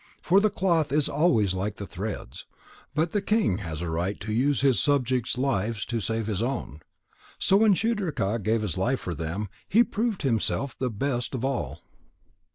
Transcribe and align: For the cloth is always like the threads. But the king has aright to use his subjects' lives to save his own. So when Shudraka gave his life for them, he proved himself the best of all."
For 0.19 0.39
the 0.39 0.49
cloth 0.49 0.91
is 0.91 1.07
always 1.07 1.53
like 1.53 1.75
the 1.75 1.85
threads. 1.85 2.47
But 2.95 3.11
the 3.11 3.21
king 3.21 3.59
has 3.59 3.83
aright 3.83 4.19
to 4.21 4.33
use 4.33 4.61
his 4.61 4.79
subjects' 4.79 5.37
lives 5.37 5.85
to 5.85 5.99
save 5.99 6.25
his 6.25 6.41
own. 6.41 6.81
So 7.37 7.57
when 7.57 7.75
Shudraka 7.75 8.39
gave 8.41 8.63
his 8.63 8.79
life 8.79 9.01
for 9.01 9.13
them, 9.13 9.47
he 9.69 9.83
proved 9.83 10.23
himself 10.23 10.75
the 10.75 10.89
best 10.89 11.35
of 11.35 11.45
all." 11.45 11.81